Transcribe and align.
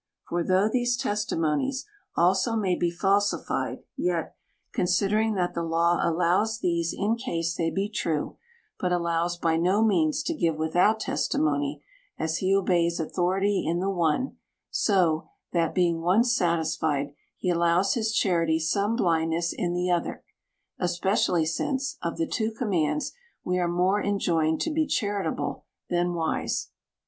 For 0.29 0.43
though 0.43 0.67
these 0.67 0.97
testimonies 0.97 1.85
also 2.17 2.55
may 2.55 2.73
THE 2.75 2.89
COUNTRY 2.89 2.89
PARSON. 2.89 2.89
33 2.89 2.89
be 2.89 2.95
falsified, 2.95 3.83
yet— 3.97 4.35
considering 4.73 5.35
that 5.35 5.53
the 5.53 5.61
law 5.61 5.99
allows 6.01 6.57
these 6.57 6.91
in 6.91 7.17
case 7.17 7.55
they 7.55 7.69
be 7.69 7.87
true, 7.87 8.35
but 8.79 8.91
allows 8.91 9.37
by 9.37 9.57
no 9.57 9.83
means 9.83 10.23
to 10.23 10.33
give 10.33 10.55
without 10.55 10.99
testimony— 11.01 11.83
as 12.17 12.37
he 12.37 12.51
obeys 12.55 12.99
authority 12.99 13.63
in 13.63 13.79
the 13.79 13.91
one, 13.91 14.37
so, 14.71 15.29
that 15.51 15.75
being 15.75 16.01
once 16.01 16.35
satisfied, 16.35 17.13
he 17.37 17.51
allows 17.51 17.93
his 17.93 18.11
charity 18.11 18.57
some 18.59 18.97
bhndness 18.97 19.53
in 19.55 19.75
the 19.75 19.91
other; 19.91 20.23
especially 20.79 21.45
since, 21.45 21.97
of 22.01 22.17
the 22.17 22.25
two 22.25 22.49
commands, 22.49 23.11
we 23.43 23.59
are 23.59 23.67
more 23.67 24.03
enjoined 24.03 24.59
to 24.61 24.73
be 24.73 24.87
charita 24.87 25.35
ble 25.37 25.63
than 25.91 26.15
wise. 26.15 26.69